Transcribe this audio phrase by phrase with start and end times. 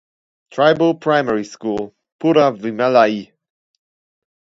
[0.49, 3.31] Tribal Primary School, Puravimalai.